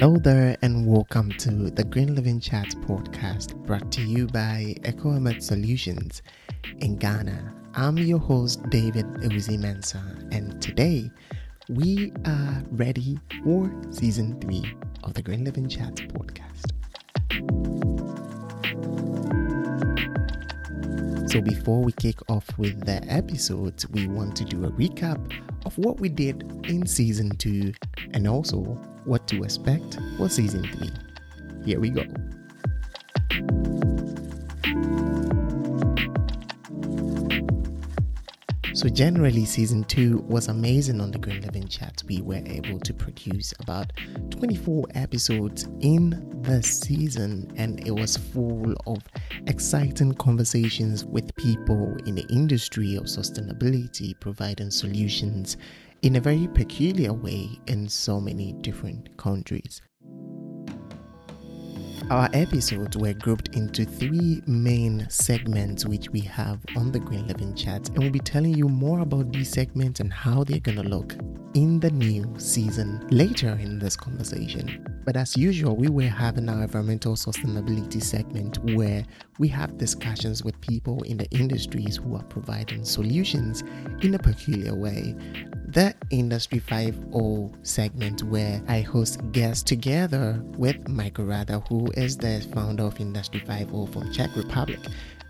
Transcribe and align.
Hello 0.00 0.16
there, 0.16 0.56
and 0.62 0.86
welcome 0.86 1.30
to 1.32 1.70
the 1.70 1.84
Green 1.84 2.14
Living 2.14 2.40
Chat 2.40 2.68
podcast 2.86 3.54
brought 3.66 3.92
to 3.92 4.00
you 4.00 4.26
by 4.28 4.74
EcoAmet 4.80 5.42
Solutions 5.42 6.22
in 6.78 6.96
Ghana. 6.96 7.52
I'm 7.74 7.98
your 7.98 8.18
host, 8.18 8.62
David 8.70 9.04
Uzi 9.16 9.58
Mensah, 9.58 10.34
and 10.34 10.58
today 10.62 11.10
we 11.68 12.14
are 12.24 12.64
ready 12.70 13.18
for 13.44 13.70
season 13.90 14.40
three 14.40 14.64
of 15.04 15.12
the 15.12 15.20
Green 15.20 15.44
Living 15.44 15.68
Chat 15.68 15.96
podcast. 15.96 16.70
So, 21.30 21.42
before 21.42 21.82
we 21.82 21.92
kick 21.92 22.18
off 22.30 22.46
with 22.56 22.86
the 22.86 23.04
episodes, 23.06 23.86
we 23.90 24.06
want 24.06 24.34
to 24.36 24.46
do 24.46 24.64
a 24.64 24.70
recap 24.70 25.30
of 25.66 25.76
what 25.76 26.00
we 26.00 26.08
did 26.08 26.50
in 26.64 26.86
season 26.86 27.36
two 27.36 27.74
and 28.14 28.26
also 28.26 28.80
what 29.04 29.26
to 29.28 29.42
expect 29.42 29.98
for 30.16 30.28
season 30.28 30.64
three. 30.72 30.90
Here 31.64 31.80
we 31.80 31.90
go. 31.90 32.04
So, 38.80 38.88
generally, 38.88 39.44
season 39.44 39.84
two 39.84 40.24
was 40.26 40.48
amazing 40.48 41.02
on 41.02 41.10
the 41.10 41.18
Green 41.18 41.42
Living 41.42 41.68
Chat. 41.68 42.02
We 42.08 42.22
were 42.22 42.40
able 42.46 42.80
to 42.80 42.94
produce 42.94 43.52
about 43.60 43.92
24 44.30 44.86
episodes 44.94 45.68
in 45.80 46.40
the 46.40 46.62
season, 46.62 47.52
and 47.56 47.86
it 47.86 47.90
was 47.90 48.16
full 48.16 48.72
of 48.86 49.02
exciting 49.46 50.14
conversations 50.14 51.04
with 51.04 51.36
people 51.36 51.94
in 52.06 52.14
the 52.14 52.26
industry 52.30 52.96
of 52.96 53.04
sustainability, 53.04 54.18
providing 54.18 54.70
solutions 54.70 55.58
in 56.02 56.16
a 56.16 56.20
very 56.20 56.48
peculiar 56.48 57.12
way 57.12 57.58
in 57.66 57.88
so 57.88 58.20
many 58.20 58.52
different 58.54 59.16
countries. 59.16 59.82
Our 62.10 62.28
episodes 62.32 62.96
were 62.96 63.12
grouped 63.12 63.54
into 63.54 63.84
three 63.84 64.42
main 64.46 65.06
segments 65.08 65.86
which 65.86 66.10
we 66.10 66.20
have 66.22 66.58
on 66.76 66.90
the 66.90 66.98
Green 66.98 67.28
Living 67.28 67.54
Chat, 67.54 67.88
and 67.90 67.98
we'll 67.98 68.10
be 68.10 68.18
telling 68.18 68.54
you 68.54 68.68
more 68.68 69.00
about 69.00 69.32
these 69.32 69.50
segments 69.50 70.00
and 70.00 70.12
how 70.12 70.42
they're 70.42 70.58
gonna 70.58 70.82
look 70.82 71.14
in 71.54 71.78
the 71.78 71.90
new 71.90 72.34
season 72.36 73.06
later 73.10 73.56
in 73.60 73.78
this 73.78 73.96
conversation. 73.96 74.84
But 75.04 75.16
as 75.16 75.36
usual, 75.36 75.76
we 75.76 75.88
were 75.88 76.02
having 76.08 76.48
our 76.48 76.62
environmental 76.62 77.14
sustainability 77.14 78.02
segment 78.02 78.58
where 78.74 79.04
we 79.38 79.48
have 79.48 79.78
discussions 79.78 80.44
with 80.44 80.60
people 80.60 81.02
in 81.02 81.16
the 81.16 81.28
industries 81.30 81.96
who 81.96 82.16
are 82.16 82.24
providing 82.24 82.84
solutions 82.84 83.62
in 84.02 84.14
a 84.14 84.18
peculiar 84.18 84.74
way 84.74 85.14
the 85.72 85.94
Industry 86.10 86.58
5.0 86.58 87.54
segment 87.64 88.24
where 88.24 88.60
I 88.66 88.80
host 88.80 89.20
guests 89.30 89.62
together 89.62 90.42
with 90.58 90.88
Michael 90.88 91.26
Rada, 91.26 91.60
who 91.68 91.86
is 91.96 92.16
the 92.16 92.44
founder 92.52 92.82
of 92.84 92.98
Industry 92.98 93.40
5.0 93.46 93.92
from 93.92 94.12
Czech 94.12 94.34
Republic. 94.34 94.80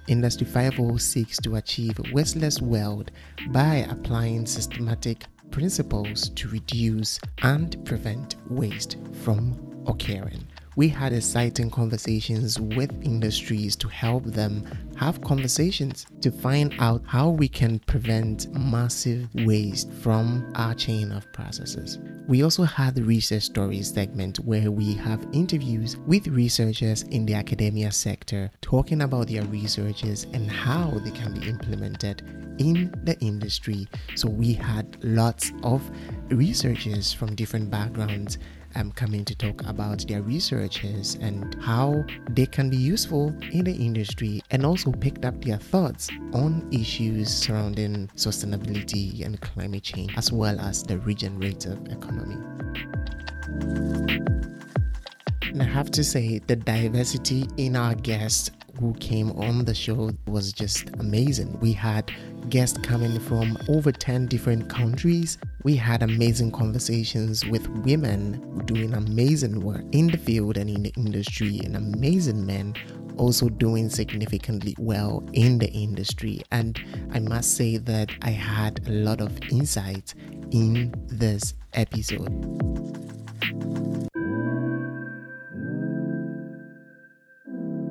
Industry 0.08 0.46
5.0 0.46 0.98
seeks 0.98 1.36
to 1.38 1.56
achieve 1.56 1.98
a 1.98 2.14
wasteless 2.14 2.62
world 2.62 3.10
by 3.48 3.86
applying 3.90 4.46
systematic 4.46 5.26
principles 5.50 6.30
to 6.30 6.48
reduce 6.48 7.18
and 7.42 7.82
prevent 7.84 8.36
waste 8.48 8.96
from 9.22 9.56
occurring 9.86 10.46
we 10.76 10.88
had 10.88 11.12
exciting 11.12 11.70
conversations 11.70 12.58
with 12.58 12.90
industries 13.02 13.74
to 13.76 13.88
help 13.88 14.24
them 14.24 14.64
have 14.96 15.20
conversations 15.20 16.06
to 16.20 16.30
find 16.30 16.74
out 16.78 17.02
how 17.06 17.28
we 17.28 17.48
can 17.48 17.78
prevent 17.80 18.50
massive 18.54 19.28
waste 19.46 19.92
from 19.92 20.50
our 20.54 20.74
chain 20.74 21.10
of 21.12 21.30
processes. 21.32 21.98
We 22.28 22.42
also 22.44 22.62
had 22.62 22.94
the 22.94 23.02
research 23.02 23.42
stories 23.42 23.92
segment 23.92 24.38
where 24.38 24.70
we 24.70 24.94
have 24.94 25.26
interviews 25.32 25.96
with 26.06 26.28
researchers 26.28 27.02
in 27.02 27.26
the 27.26 27.34
academia 27.34 27.90
sector 27.90 28.50
talking 28.62 29.02
about 29.02 29.28
their 29.28 29.44
researches 29.44 30.24
and 30.32 30.50
how 30.50 30.90
they 31.04 31.10
can 31.10 31.34
be 31.34 31.48
implemented 31.48 32.22
in 32.60 32.94
the 33.04 33.18
industry. 33.20 33.88
So 34.14 34.28
we 34.28 34.52
had 34.52 34.96
lots 35.02 35.52
of 35.64 35.82
researchers 36.28 37.12
from 37.12 37.34
different 37.34 37.70
backgrounds 37.70 38.38
um, 38.76 38.92
coming 38.92 39.24
to 39.24 39.34
talk 39.34 39.66
about 39.66 40.06
their 40.06 40.22
researches 40.22 41.16
and 41.20 41.56
how 41.60 42.04
they 42.30 42.46
can 42.46 42.70
be 42.70 42.76
useful 42.76 43.34
in 43.50 43.64
the 43.64 43.74
industry 43.74 44.40
and 44.52 44.64
also 44.64 44.92
picked 44.92 45.24
up 45.24 45.42
their 45.44 45.56
thoughts 45.56 46.08
on 46.32 46.68
issues 46.70 47.34
surrounding 47.34 48.06
sustainability 48.14 49.24
and 49.24 49.40
climate 49.40 49.82
change 49.82 50.16
as 50.16 50.30
well 50.30 50.60
as 50.60 50.84
the 50.84 50.98
regenerative 51.00 51.80
economy. 51.88 52.36
And 55.42 55.62
I 55.62 55.64
have 55.64 55.90
to 55.92 56.04
say, 56.04 56.38
the 56.38 56.54
diversity 56.54 57.44
in 57.56 57.74
our 57.74 57.96
guests 57.96 58.52
who 58.78 58.94
came 58.94 59.30
on 59.32 59.64
the 59.64 59.74
show 59.74 60.10
was 60.26 60.52
just 60.52 60.88
amazing. 61.00 61.58
We 61.60 61.72
had 61.72 62.10
guests 62.48 62.78
coming 62.78 63.18
from 63.20 63.56
over 63.68 63.92
10 63.92 64.26
different 64.26 64.68
countries. 64.68 65.38
We 65.62 65.76
had 65.76 66.02
amazing 66.02 66.52
conversations 66.52 67.44
with 67.46 67.68
women 67.68 68.64
doing 68.64 68.94
amazing 68.94 69.60
work 69.60 69.84
in 69.92 70.08
the 70.08 70.18
field 70.18 70.56
and 70.56 70.70
in 70.70 70.82
the 70.82 70.92
industry, 70.96 71.60
and 71.64 71.76
amazing 71.76 72.46
men 72.46 72.74
also 73.16 73.48
doing 73.48 73.90
significantly 73.90 74.74
well 74.78 75.22
in 75.32 75.58
the 75.58 75.70
industry. 75.70 76.40
And 76.50 76.80
I 77.12 77.20
must 77.20 77.56
say 77.56 77.76
that 77.76 78.10
I 78.22 78.30
had 78.30 78.80
a 78.88 78.92
lot 78.92 79.20
of 79.20 79.38
insight 79.50 80.14
in 80.50 80.94
this 81.08 81.54
episode. 81.74 82.30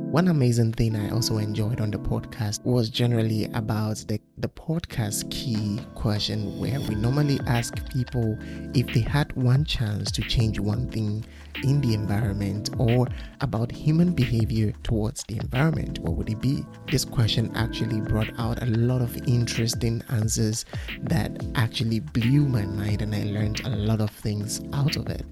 One 0.09 0.29
amazing 0.29 0.73
thing 0.73 0.95
I 0.95 1.11
also 1.11 1.37
enjoyed 1.37 1.79
on 1.79 1.91
the 1.91 1.99
podcast 1.99 2.65
was 2.65 2.89
generally 2.89 3.45
about 3.53 3.97
the, 4.07 4.19
the 4.39 4.49
podcast 4.49 5.29
key 5.29 5.79
question 5.93 6.59
where 6.59 6.79
we 6.79 6.95
normally 6.95 7.39
ask 7.45 7.75
people 7.91 8.35
if 8.73 8.87
they 8.87 9.01
had 9.01 9.31
one 9.35 9.65
chance 9.65 10.09
to 10.13 10.23
change 10.23 10.59
one 10.59 10.89
thing 10.89 11.23
in 11.61 11.79
the 11.81 11.93
environment 11.93 12.71
or 12.79 13.07
about 13.41 13.71
human 13.71 14.13
behavior 14.13 14.73
towards 14.81 15.23
the 15.25 15.37
environment, 15.37 15.99
what 15.99 16.15
would 16.15 16.29
it 16.31 16.41
be? 16.41 16.65
This 16.89 17.05
question 17.05 17.51
actually 17.55 18.01
brought 18.01 18.31
out 18.39 18.63
a 18.63 18.65
lot 18.65 19.03
of 19.03 19.15
interesting 19.27 20.01
answers 20.09 20.65
that 21.03 21.39
actually 21.53 21.99
blew 21.99 22.47
my 22.47 22.65
mind 22.65 23.03
and 23.03 23.13
I 23.13 23.25
learned 23.25 23.63
a 23.63 23.69
lot 23.69 24.01
of 24.01 24.09
things 24.09 24.59
out 24.73 24.95
of 24.95 25.07
it. 25.07 25.23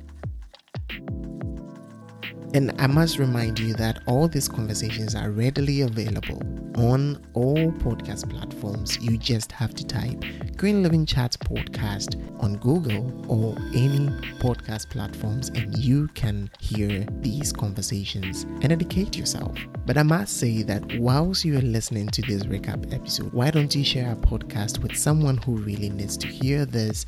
And 2.54 2.74
I 2.80 2.88
must 2.88 3.20
remind 3.20 3.60
you 3.60 3.74
that 3.74 4.02
all 4.06 4.28
these 4.28 4.48
conversations 4.48 5.16
are 5.16 5.32
readily 5.32 5.82
available 5.82 6.42
on 6.78 7.22
all 7.34 7.72
podcast 7.74 8.30
platforms. 8.30 8.98
You 9.02 9.18
just 9.18 9.52
have 9.52 9.74
to 9.76 9.86
type 9.86 10.24
Green 10.56 10.82
Living 10.82 11.06
Chat 11.06 11.36
Podcast 11.42 12.16
on 12.42 12.56
Google 12.58 13.12
or 13.28 13.56
any 13.76 14.08
podcast 14.40 14.90
platforms, 14.90 15.50
and 15.50 15.78
you 15.78 16.08
can 16.10 16.50
hear 16.60 17.06
these 17.20 17.52
conversations 17.52 18.44
and 18.62 18.72
educate 18.72 19.18
yourself. 19.18 19.58
But 19.86 19.98
I 19.98 20.04
must 20.04 20.38
say 20.38 20.64
that 20.64 21.00
whilst 21.00 21.44
you 21.44 21.58
are 21.58 21.62
listening 21.62 22.08
to 22.10 22.22
this 22.22 22.44
recap 22.44 22.94
episode, 22.94 23.34
why 23.34 23.52
don't 23.52 23.74
you 23.76 23.84
share 23.84 24.10
our 24.10 24.16
podcast 24.16 24.80
with 24.80 24.96
someone 24.96 25.38
who 25.38 25.58
really 25.58 25.90
needs 25.90 26.16
to 26.18 26.28
hear 26.28 26.66
this 26.66 27.06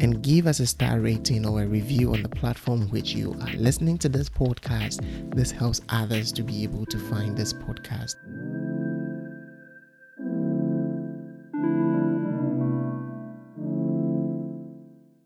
and 0.00 0.22
give 0.22 0.46
us 0.46 0.60
a 0.60 0.66
star 0.66 1.00
rating 1.00 1.46
or 1.46 1.62
a 1.62 1.66
review 1.66 2.12
on 2.12 2.22
the 2.22 2.28
platform 2.28 2.88
which 2.90 3.12
you 3.12 3.36
are 3.40 3.52
listening 3.54 3.98
to 3.98 4.08
this 4.08 4.28
podcast. 4.28 5.00
This 5.34 5.50
helps 5.50 5.80
others 5.88 6.32
to 6.32 6.42
be 6.42 6.62
able 6.62 6.86
to 6.86 6.98
find 6.98 7.36
this 7.36 7.52
podcast. 7.52 8.14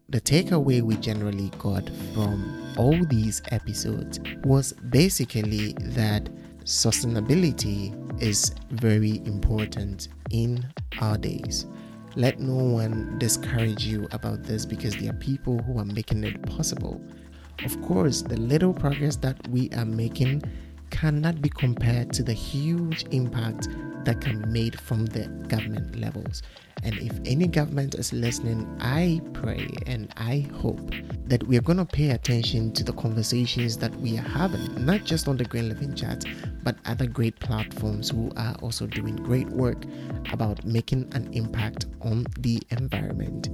The 0.08 0.20
takeaway 0.20 0.82
we 0.82 0.96
generally 0.96 1.50
got 1.58 1.88
from 2.12 2.74
all 2.76 2.98
these 3.06 3.40
episodes 3.50 4.20
was 4.44 4.74
basically 4.90 5.72
that 5.80 6.28
sustainability 6.64 7.92
is 8.22 8.54
very 8.70 9.22
important 9.24 10.08
in 10.30 10.66
our 11.00 11.16
days. 11.16 11.66
Let 12.14 12.40
no 12.40 12.56
one 12.56 13.18
discourage 13.18 13.86
you 13.86 14.06
about 14.12 14.42
this 14.42 14.66
because 14.66 14.94
there 14.96 15.10
are 15.10 15.14
people 15.16 15.58
who 15.62 15.78
are 15.78 15.84
making 15.84 16.24
it 16.24 16.42
possible. 16.42 17.00
Of 17.64 17.80
course, 17.80 18.20
the 18.20 18.36
little 18.36 18.74
progress 18.74 19.16
that 19.16 19.48
we 19.48 19.70
are 19.70 19.86
making 19.86 20.42
cannot 20.92 21.42
be 21.42 21.48
compared 21.48 22.12
to 22.12 22.22
the 22.22 22.32
huge 22.32 23.04
impact 23.10 23.68
that 24.04 24.20
can 24.20 24.42
be 24.42 24.48
made 24.48 24.78
from 24.78 25.06
the 25.06 25.26
government 25.48 25.96
levels. 25.96 26.42
And 26.84 26.94
if 26.98 27.18
any 27.24 27.46
government 27.46 27.94
is 27.94 28.12
listening, 28.12 28.68
I 28.80 29.20
pray 29.32 29.68
and 29.86 30.12
I 30.16 30.48
hope 30.60 30.92
that 31.26 31.46
we 31.46 31.56
are 31.56 31.62
going 31.62 31.78
to 31.78 31.84
pay 31.84 32.10
attention 32.10 32.72
to 32.74 32.84
the 32.84 32.92
conversations 32.92 33.78
that 33.78 33.94
we 33.96 34.18
are 34.18 34.22
having, 34.22 34.84
not 34.84 35.04
just 35.04 35.28
on 35.28 35.36
the 35.36 35.44
Green 35.44 35.68
Living 35.68 35.94
Chat, 35.94 36.24
but 36.62 36.76
other 36.84 37.06
great 37.06 37.38
platforms 37.40 38.10
who 38.10 38.30
are 38.36 38.54
also 38.62 38.86
doing 38.86 39.16
great 39.16 39.48
work 39.48 39.84
about 40.32 40.64
making 40.64 41.10
an 41.14 41.32
impact 41.32 41.86
on 42.02 42.26
the 42.40 42.60
environment. 42.70 43.48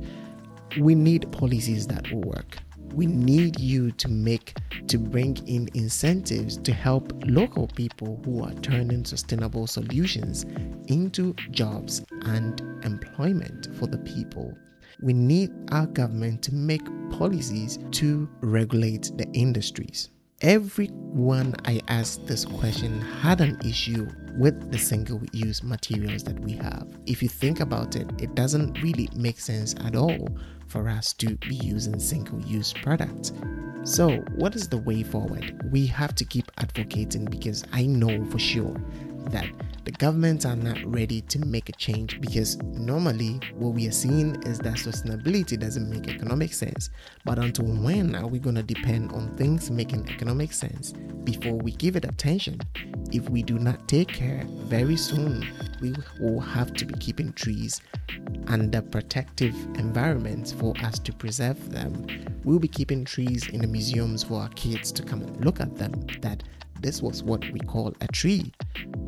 We 0.78 0.94
need 0.94 1.30
policies 1.32 1.86
that 1.86 2.10
will 2.10 2.22
work. 2.22 2.58
We 2.94 3.06
need 3.06 3.60
you 3.60 3.90
to 3.92 4.08
make 4.08 4.56
to 4.86 4.98
bring 4.98 5.36
in 5.46 5.68
incentives 5.74 6.56
to 6.58 6.72
help 6.72 7.12
local 7.26 7.68
people 7.68 8.20
who 8.24 8.42
are 8.42 8.54
turning 8.54 9.04
sustainable 9.04 9.66
solutions 9.66 10.44
into 10.88 11.34
jobs 11.50 12.04
and 12.22 12.60
employment 12.84 13.68
for 13.78 13.86
the 13.86 13.98
people. 13.98 14.56
We 15.00 15.12
need 15.12 15.50
our 15.70 15.86
government 15.86 16.42
to 16.44 16.54
make 16.54 16.84
policies 17.10 17.78
to 17.92 18.28
regulate 18.40 19.12
the 19.16 19.26
industries. 19.32 20.10
Everyone 20.40 21.56
I 21.64 21.80
asked 21.88 22.28
this 22.28 22.44
question 22.44 23.00
had 23.00 23.40
an 23.40 23.58
issue 23.64 24.06
with 24.36 24.70
the 24.70 24.78
single 24.78 25.20
use 25.32 25.64
materials 25.64 26.22
that 26.22 26.38
we 26.38 26.52
have. 26.52 26.86
If 27.06 27.24
you 27.24 27.28
think 27.28 27.58
about 27.58 27.96
it, 27.96 28.08
it 28.22 28.36
doesn't 28.36 28.80
really 28.80 29.08
make 29.16 29.40
sense 29.40 29.74
at 29.84 29.96
all 29.96 30.28
for 30.68 30.88
us 30.88 31.12
to 31.14 31.34
be 31.38 31.56
using 31.56 31.98
single 31.98 32.40
use 32.42 32.72
products. 32.72 33.32
So, 33.82 34.18
what 34.36 34.54
is 34.54 34.68
the 34.68 34.78
way 34.78 35.02
forward? 35.02 35.60
We 35.72 35.86
have 35.86 36.14
to 36.14 36.24
keep 36.24 36.52
advocating 36.58 37.24
because 37.24 37.64
I 37.72 37.86
know 37.86 38.24
for 38.26 38.38
sure 38.38 38.76
that 39.30 39.48
the 39.88 39.92
governments 39.92 40.44
are 40.44 40.54
not 40.54 40.76
ready 40.84 41.22
to 41.22 41.38
make 41.46 41.70
a 41.70 41.72
change 41.72 42.20
because 42.20 42.58
normally 42.58 43.40
what 43.54 43.70
we 43.70 43.88
are 43.88 43.90
seeing 43.90 44.34
is 44.42 44.58
that 44.58 44.74
sustainability 44.74 45.58
doesn't 45.58 45.88
make 45.88 46.08
economic 46.08 46.52
sense. 46.52 46.90
But 47.24 47.38
until 47.38 47.64
when 47.64 48.14
are 48.14 48.26
we 48.26 48.38
going 48.38 48.56
to 48.56 48.62
depend 48.62 49.12
on 49.12 49.34
things 49.38 49.70
making 49.70 50.10
economic 50.10 50.52
sense 50.52 50.92
before 51.24 51.54
we 51.54 51.72
give 51.72 51.96
it 51.96 52.04
attention? 52.04 52.60
If 53.12 53.30
we 53.30 53.42
do 53.42 53.58
not 53.58 53.88
take 53.88 54.08
care, 54.08 54.44
very 54.64 54.98
soon 54.98 55.46
we 55.80 55.94
will 56.20 56.40
have 56.40 56.74
to 56.74 56.84
be 56.84 56.92
keeping 56.98 57.32
trees 57.32 57.80
under 58.48 58.82
protective 58.82 59.54
environments 59.76 60.52
for 60.52 60.74
us 60.82 60.98
to 60.98 61.14
preserve 61.14 61.72
them. 61.72 62.06
We'll 62.44 62.58
be 62.58 62.68
keeping 62.68 63.06
trees 63.06 63.48
in 63.48 63.62
the 63.62 63.66
museums 63.66 64.22
for 64.22 64.42
our 64.42 64.50
kids 64.50 64.92
to 64.92 65.02
come 65.02 65.22
and 65.22 65.42
look 65.42 65.60
at 65.60 65.76
them. 65.76 65.92
That 66.20 66.42
this 66.80 67.02
was 67.02 67.22
what 67.22 67.44
we 67.52 67.60
call 67.60 67.94
a 68.00 68.06
tree. 68.08 68.52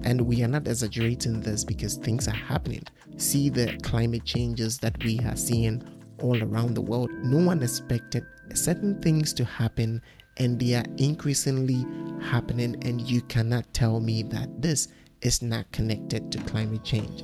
And 0.05 0.23
we 0.23 0.43
are 0.43 0.49
not 0.49 0.67
exaggerating 0.67 1.41
this 1.41 1.65
because 1.65 1.97
things 1.97 2.29
are 2.29 2.33
happening. 2.33 2.83
See 3.17 3.49
the 3.49 3.79
climate 3.83 4.25
changes 4.25 4.79
that 4.79 5.03
we 5.05 5.19
are 5.21 5.37
seeing 5.37 5.83
all 6.21 6.43
around 6.43 6.75
the 6.75 6.81
world. 6.81 7.11
No 7.23 7.45
one 7.47 7.63
expected 7.63 8.25
certain 8.55 9.01
things 9.01 9.33
to 9.35 9.45
happen, 9.45 10.03
and 10.39 10.59
they 10.59 10.75
are 10.75 10.85
increasingly 10.99 11.85
happening. 12.23 12.77
And 12.85 13.01
you 13.01 13.21
cannot 13.23 13.73
tell 13.73 14.01
me 14.01 14.23
that 14.25 14.63
this 14.63 14.89
is 15.23 15.43
not 15.43 15.71
connected 15.73 16.33
to 16.33 16.39
climate 16.39 16.85
change. 16.85 17.23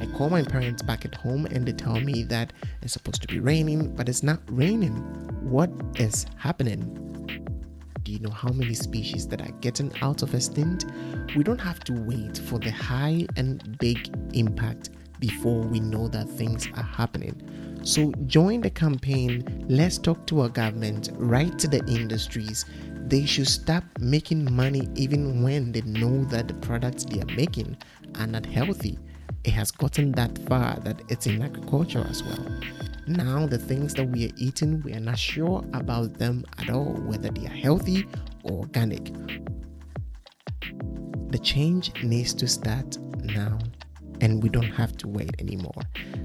I 0.00 0.06
call 0.06 0.30
my 0.30 0.42
parents 0.42 0.82
back 0.82 1.04
at 1.04 1.14
home 1.14 1.46
and 1.46 1.66
they 1.66 1.72
tell 1.72 2.00
me 2.00 2.24
that 2.24 2.52
it's 2.82 2.94
supposed 2.94 3.22
to 3.22 3.28
be 3.28 3.38
raining, 3.38 3.94
but 3.94 4.08
it's 4.08 4.22
not 4.22 4.40
raining. 4.48 4.94
What 5.48 5.70
is 5.96 6.26
happening? 6.36 7.13
Do 8.04 8.12
you 8.12 8.18
know 8.20 8.30
how 8.30 8.50
many 8.50 8.74
species 8.74 9.26
that 9.28 9.40
are 9.40 9.52
getting 9.62 9.90
out 10.02 10.22
of 10.22 10.34
extinct? 10.34 10.84
We 11.34 11.42
don't 11.42 11.60
have 11.60 11.80
to 11.84 11.94
wait 11.94 12.36
for 12.36 12.58
the 12.58 12.70
high 12.70 13.26
and 13.36 13.78
big 13.78 14.14
impact 14.34 14.90
before 15.20 15.60
we 15.62 15.80
know 15.80 16.08
that 16.08 16.28
things 16.28 16.68
are 16.76 16.82
happening. 16.82 17.34
So 17.82 18.12
join 18.26 18.60
the 18.60 18.70
campaign. 18.70 19.66
Let's 19.68 19.96
talk 19.96 20.26
to 20.26 20.42
our 20.42 20.50
government, 20.50 21.10
write 21.14 21.58
to 21.60 21.68
the 21.68 21.82
industries. 21.86 22.66
They 23.06 23.24
should 23.24 23.48
stop 23.48 23.84
making 23.98 24.54
money 24.54 24.88
even 24.94 25.42
when 25.42 25.72
they 25.72 25.82
know 25.82 26.24
that 26.24 26.48
the 26.48 26.54
products 26.54 27.04
they 27.04 27.20
are 27.20 27.34
making 27.34 27.76
are 28.18 28.26
not 28.26 28.44
healthy. 28.44 28.98
It 29.44 29.52
has 29.52 29.70
gotten 29.70 30.12
that 30.12 30.36
far 30.46 30.78
that 30.80 31.00
it's 31.08 31.26
in 31.26 31.42
agriculture 31.42 32.06
as 32.08 32.22
well. 32.22 32.46
Now, 33.06 33.46
the 33.46 33.58
things 33.58 33.92
that 33.94 34.04
we 34.04 34.26
are 34.26 34.32
eating, 34.36 34.80
we 34.82 34.94
are 34.94 35.00
not 35.00 35.18
sure 35.18 35.62
about 35.74 36.14
them 36.14 36.44
at 36.58 36.70
all, 36.70 36.94
whether 37.06 37.28
they 37.28 37.46
are 37.46 37.54
healthy 37.54 38.06
or 38.44 38.60
organic. 38.60 39.12
The 41.28 41.38
change 41.38 41.92
needs 42.02 42.32
to 42.34 42.48
start 42.48 42.96
now, 43.22 43.58
and 44.22 44.42
we 44.42 44.48
don't 44.48 44.72
have 44.72 44.96
to 44.98 45.08
wait 45.08 45.32
anymore. 45.38 45.82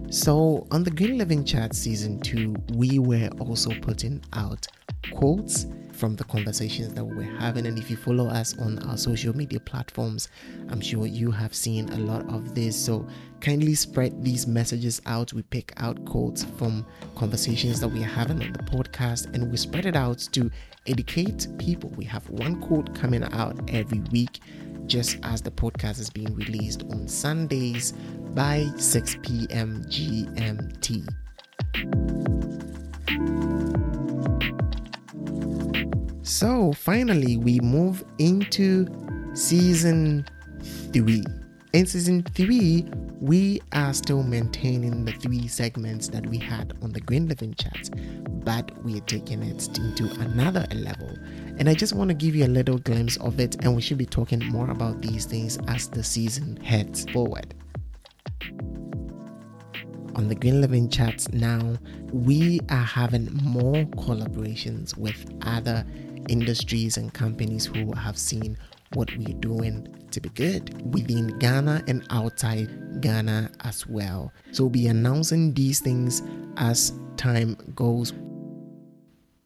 So, 0.10 0.68
on 0.72 0.84
the 0.84 0.92
Green 0.92 1.18
Living 1.18 1.44
Chat 1.44 1.76
Season 1.76 2.20
2, 2.22 2.56
we 2.76 3.00
were 3.00 3.30
also 3.40 3.72
putting 3.82 4.24
out 4.34 4.66
quotes 5.12 5.66
from 6.00 6.16
the 6.16 6.24
conversations 6.24 6.94
that 6.94 7.04
we 7.04 7.16
were 7.16 7.40
having. 7.40 7.68
And 7.68 7.78
if 7.78 7.92
you 7.92 7.98
follow 7.98 8.28
us 8.28 8.58
on 8.58 8.80
our 8.88 8.98
social 8.98 9.36
media 9.36 9.60
platforms, 9.60 10.30
I'm 10.70 10.80
sure 10.80 11.06
you 11.06 11.30
have 11.32 11.54
seen 11.54 11.90
a 11.90 11.98
lot 11.98 12.28
of 12.30 12.56
this. 12.56 12.76
So 12.76 13.06
kindly 13.42 13.76
spread 13.76 14.24
these 14.24 14.48
messages 14.48 15.02
out. 15.06 15.34
We 15.34 15.42
pick 15.44 15.74
out 15.78 16.04
quotes 16.06 16.46
from 16.46 16.86
conversations 17.16 17.82
that 17.82 17.90
we 17.90 18.02
are 18.02 18.08
having 18.08 18.42
on 18.42 18.54
the 18.54 18.60
podcast 18.60 19.34
and 19.34 19.52
we 19.52 19.58
spread 19.58 19.86
it 19.86 19.96
out 19.96 20.20
to 20.32 20.50
educate 20.88 21.48
people. 21.58 21.90
We 21.98 22.06
have 22.06 22.30
one 22.30 22.62
quote 22.62 22.96
coming 22.96 23.24
out 23.34 23.60
every 23.68 24.00
week 24.12 24.40
just 24.86 25.20
as 25.24 25.42
the 25.42 25.52
podcast 25.52 26.00
is 26.00 26.10
being 26.10 26.34
released 26.36 26.84
on 26.92 27.08
Sundays 27.08 27.94
by 28.34 28.68
6 28.78 29.18
p.m. 29.22 29.84
GMT. 29.86 31.08
So 36.30 36.72
finally, 36.74 37.38
we 37.38 37.60
move 37.60 38.06
into 38.20 38.86
season 39.34 40.28
three. 40.94 41.24
In 41.74 41.88
season 41.88 42.22
three, 42.22 42.86
we 43.20 43.60
are 43.72 43.92
still 43.96 44.22
maintaining 44.22 45.06
the 45.06 45.12
three 45.14 45.48
segments 45.48 46.08
that 46.10 46.24
we 46.28 46.38
had 46.38 46.74
on 46.84 46.92
the 46.92 47.02
Green 47.02 47.28
Living 47.28 47.56
Chat, 47.56 47.90
but 48.46 48.72
we're 48.84 49.02
taking 49.02 49.42
it 49.42 49.76
into 49.76 50.06
another 50.22 50.68
level. 50.76 51.10
And 51.58 51.68
I 51.68 51.74
just 51.74 51.94
want 51.94 52.10
to 52.10 52.14
give 52.14 52.36
you 52.36 52.46
a 52.46 52.48
little 52.48 52.78
glimpse 52.78 53.18
of 53.18 53.40
it, 53.40 53.56
and 53.64 53.76
we 53.76 53.82
should 53.82 53.98
be 53.98 54.06
talking 54.06 54.46
more 54.50 54.70
about 54.70 55.02
these 55.02 55.26
things 55.26 55.58
as 55.68 55.90
the 55.90 56.04
season 56.04 56.58
heads 56.58 57.10
forward 57.12 57.56
on 60.20 60.28
the 60.28 60.36
Green 60.36 60.60
Living 60.60 60.90
Chats 60.90 61.32
now, 61.32 61.78
we 62.12 62.60
are 62.70 62.84
having 62.84 63.34
more 63.42 63.86
collaborations 63.96 64.98
with 64.98 65.26
other 65.44 65.86
industries 66.28 66.98
and 66.98 67.14
companies 67.14 67.66
who 67.66 67.94
have 67.94 68.18
seen 68.18 68.58
what 68.96 69.10
we're 69.16 69.34
doing 69.36 69.88
to 70.12 70.20
be 70.20 70.28
good 70.28 70.94
within 70.94 71.28
Ghana 71.40 71.86
and 71.88 72.06
outside 72.10 73.00
Ghana 73.00 73.50
as 73.62 73.88
well. 73.88 74.34
So 74.52 74.66
we'll 74.66 74.72
be 74.72 74.88
announcing 74.88 75.54
these 75.54 75.80
things 75.80 76.22
as 76.58 76.92
time 77.16 77.56
goes. 77.74 78.12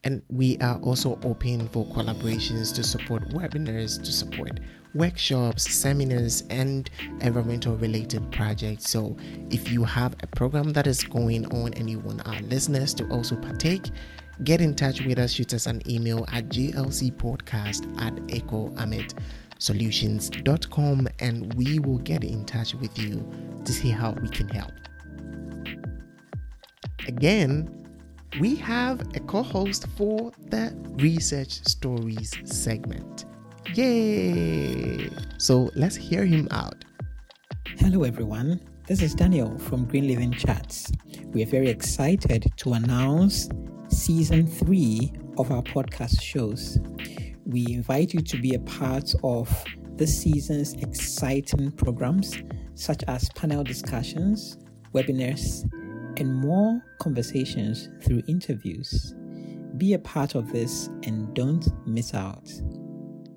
And 0.04 0.22
we 0.30 0.58
are 0.60 0.80
also 0.82 1.18
open 1.24 1.68
for 1.70 1.86
collaborations 1.88 2.76
to 2.76 2.84
support 2.84 3.28
webinars, 3.30 3.98
to 4.04 4.12
support 4.12 4.60
workshops, 4.94 5.74
seminars, 5.74 6.44
and 6.50 6.90
environmental 7.22 7.78
related 7.78 8.30
projects. 8.32 8.90
So 8.90 9.16
if 9.50 9.72
you 9.72 9.86
have 9.86 10.16
a 10.22 10.28
program 10.28 10.74
that 10.74 10.86
is 10.88 11.02
going 11.04 11.46
on 11.54 11.74
and 11.74 11.90
you 11.90 12.00
want 12.00 12.28
our 12.28 12.42
listeners 12.42 12.94
to 12.96 13.08
also 13.10 13.38
partake, 13.38 13.90
get 14.44 14.60
in 14.62 14.76
touch 14.76 15.02
with 15.02 15.20
us, 15.20 15.32
shoot 15.32 15.54
us 15.54 15.68
an 15.68 15.82
email 15.90 16.26
at 16.32 16.50
glcpodcast 16.50 18.02
at 18.02 18.14
ecoametsolutions.com 18.28 21.08
and 21.20 21.54
we 21.54 21.80
will 21.80 22.00
get 22.00 22.24
in 22.24 22.44
touch 22.46 22.74
with 22.76 22.98
you 23.00 23.26
to 23.64 23.72
see 23.72 23.90
how 23.90 24.12
we 24.22 24.28
can 24.30 24.50
help. 24.50 24.72
Again, 27.08 27.83
we 28.40 28.56
have 28.56 29.02
a 29.16 29.20
co 29.20 29.44
host 29.44 29.88
for 29.96 30.32
the 30.50 30.76
Research 30.98 31.64
Stories 31.68 32.34
segment. 32.46 33.26
Yay! 33.76 35.10
So 35.38 35.70
let's 35.76 35.96
hear 35.96 36.26
him 36.26 36.48
out. 36.52 36.84
Hello, 37.78 38.04
everyone. 38.04 38.60
This 38.88 39.02
is 39.02 39.14
Daniel 39.14 39.58
from 39.60 39.86
Green 39.86 40.08
Living 40.08 40.32
Chats. 40.32 40.92
We 41.28 41.44
are 41.44 41.48
very 41.48 41.70
excited 41.70 42.52
to 42.58 42.74
announce 42.74 43.50
season 43.90 44.48
three 44.48 45.14
of 45.38 45.52
our 45.52 45.62
podcast 45.62 46.22
shows. 46.22 46.80
We 47.46 47.68
invite 47.70 48.14
you 48.14 48.22
to 48.22 48.38
be 48.38 48.56
a 48.56 48.60
part 48.60 49.14
of 49.24 49.50
this 49.96 50.20
season's 50.20 50.74
exciting 50.74 51.72
programs, 51.72 52.36
such 52.74 53.04
as 53.08 53.30
panel 53.30 53.64
discussions, 53.64 54.58
webinars, 54.94 55.70
and 56.18 56.34
more 56.34 56.82
conversations 57.00 57.90
through 58.02 58.22
interviews. 58.28 59.16
Be 59.78 59.94
a 59.94 60.00
part 60.00 60.36
of 60.36 60.52
this 60.52 60.88
and 61.04 61.34
don't 61.34 61.68
miss 61.88 62.14
out. 62.14 62.52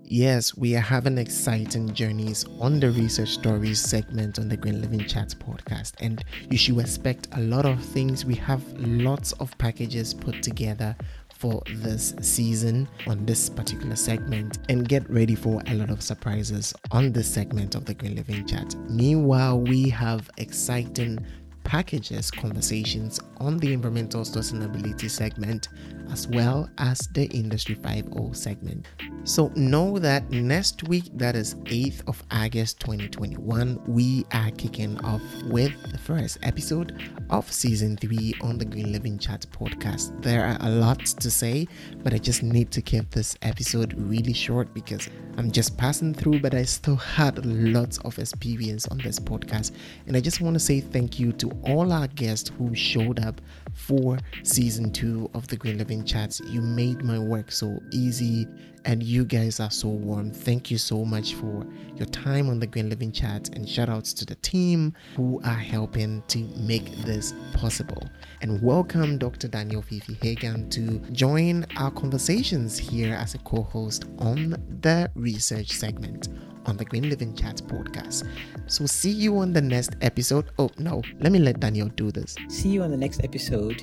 Yes, 0.08 0.56
we 0.56 0.76
are 0.76 0.80
having 0.80 1.18
exciting 1.18 1.92
journeys 1.92 2.44
on 2.60 2.78
the 2.78 2.92
Research 2.92 3.30
Stories 3.30 3.80
segment 3.80 4.38
on 4.38 4.48
the 4.48 4.56
Green 4.56 4.80
Living 4.80 5.04
Chats 5.04 5.34
podcast, 5.34 5.94
and 5.98 6.22
you 6.48 6.56
should 6.56 6.78
expect 6.78 7.26
a 7.32 7.40
lot 7.40 7.66
of 7.66 7.82
things. 7.82 8.24
We 8.24 8.36
have 8.36 8.62
lots 8.78 9.32
of 9.32 9.58
packages 9.58 10.14
put 10.14 10.44
together 10.44 10.94
for 11.38 11.60
this 11.68 12.14
season 12.20 12.88
on 13.08 13.26
this 13.26 13.50
particular 13.50 13.96
segment 13.96 14.58
and 14.68 14.88
get 14.88 15.10
ready 15.10 15.34
for 15.34 15.60
a 15.66 15.74
lot 15.74 15.90
of 15.90 16.00
surprises 16.02 16.72
on 16.92 17.10
this 17.10 17.28
segment 17.28 17.74
of 17.74 17.84
the 17.84 17.94
Green 17.94 18.14
Living 18.14 18.46
Chat. 18.46 18.76
Meanwhile, 18.88 19.60
we 19.60 19.88
have 19.88 20.30
exciting 20.38 21.18
packages 21.66 22.30
conversations 22.30 23.18
on 23.38 23.58
the 23.58 23.72
environmental 23.72 24.22
sustainability 24.22 25.10
segment 25.10 25.68
as 26.12 26.28
well 26.28 26.70
as 26.78 27.00
the 27.12 27.26
Industry 27.26 27.74
5.0 27.74 28.34
segment. 28.36 28.86
So 29.24 29.50
know 29.56 29.98
that 29.98 30.30
next 30.30 30.86
week, 30.88 31.10
that 31.14 31.34
is 31.34 31.56
8th 31.64 32.08
of 32.08 32.22
August 32.30 32.78
2021, 32.78 33.82
we 33.88 34.24
are 34.32 34.52
kicking 34.52 34.98
off 35.04 35.20
with 35.46 35.72
the 35.90 35.98
first 35.98 36.38
episode 36.44 36.96
of 37.30 37.50
season 37.50 37.96
3 37.96 38.34
on 38.40 38.56
the 38.56 38.64
Green 38.64 38.92
Living 38.92 39.18
Chat 39.18 39.44
podcast. 39.50 40.22
There 40.22 40.46
are 40.46 40.58
a 40.60 40.70
lot 40.70 41.04
to 41.04 41.30
say, 41.30 41.66
but 42.04 42.14
I 42.14 42.18
just 42.18 42.44
need 42.44 42.70
to 42.70 42.82
keep 42.82 43.10
this 43.10 43.36
episode 43.42 43.94
really 43.98 44.32
short 44.32 44.72
because 44.72 45.08
I'm 45.36 45.50
just 45.50 45.76
passing 45.76 46.14
through, 46.14 46.40
but 46.40 46.54
I 46.54 46.62
still 46.62 46.96
had 46.96 47.44
lots 47.44 47.98
of 47.98 48.18
experience 48.18 48.86
on 48.88 48.98
this 48.98 49.18
podcast. 49.18 49.72
And 50.06 50.16
I 50.16 50.20
just 50.20 50.40
want 50.40 50.54
to 50.54 50.60
say 50.60 50.80
thank 50.80 51.18
you 51.18 51.32
to 51.32 51.48
all 51.62 51.92
our 51.92 52.06
guests 52.08 52.50
who 52.56 52.74
showed 52.74 53.18
up 53.24 53.40
for 53.74 54.18
season 54.42 54.90
2 54.92 55.30
of 55.34 55.46
the 55.48 55.56
Green 55.56 55.78
Living 55.78 56.04
Chats. 56.04 56.40
You 56.40 56.60
made 56.60 57.02
my 57.02 57.18
work 57.18 57.52
so 57.52 57.78
easy 57.92 58.46
and 58.86 59.02
you 59.02 59.24
guys 59.24 59.58
are 59.58 59.70
so 59.70 59.88
warm. 59.88 60.30
Thank 60.30 60.70
you 60.70 60.78
so 60.78 61.04
much 61.04 61.34
for 61.34 61.66
your 61.96 62.06
time 62.06 62.48
on 62.48 62.60
the 62.60 62.68
Green 62.68 62.88
Living 62.88 63.10
Chats, 63.10 63.48
and 63.50 63.68
shout 63.68 63.88
outs 63.88 64.12
to 64.14 64.24
the 64.24 64.36
team 64.36 64.94
who 65.16 65.40
are 65.44 65.54
helping 65.54 66.22
to 66.28 66.38
make 66.56 66.88
this 66.98 67.34
possible. 67.52 68.08
And 68.42 68.62
welcome 68.62 69.18
Dr. 69.18 69.48
Daniel 69.48 69.82
Fiifi 69.82 70.22
Hagan 70.22 70.70
to 70.70 71.00
join 71.10 71.66
our 71.76 71.90
conversations 71.90 72.78
here 72.78 73.14
as 73.14 73.34
a 73.34 73.38
co-host 73.38 74.04
on 74.18 74.50
the 74.82 75.10
research 75.16 75.72
segment 75.72 76.28
on 76.68 76.76
the 76.76 76.84
Green 76.84 77.08
Living 77.08 77.34
Chat 77.34 77.56
podcast. 77.66 78.28
So 78.66 78.86
see 78.86 79.10
you 79.10 79.38
on 79.38 79.52
the 79.52 79.60
next 79.60 79.96
episode. 80.02 80.50
Oh 80.58 80.70
no, 80.78 81.02
let 81.20 81.32
me 81.32 81.38
let 81.38 81.60
Daniel 81.60 81.88
do 81.88 82.10
this. 82.10 82.36
See 82.48 82.70
you 82.70 82.82
on 82.82 82.90
the 82.90 82.96
next 82.96 83.24
episode 83.24 83.82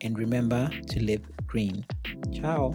and 0.00 0.18
remember 0.18 0.68
to 0.88 1.02
live 1.02 1.22
green. 1.46 1.84
Ciao. 2.32 2.74